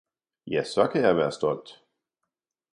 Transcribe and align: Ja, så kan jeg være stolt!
Ja, 0.47 0.63
så 0.63 0.87
kan 0.87 1.01
jeg 1.01 1.15
være 1.17 1.31
stolt! 1.31 1.79